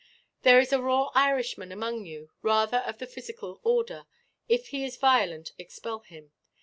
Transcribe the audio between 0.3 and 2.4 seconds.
"There is a raw Irishman among you,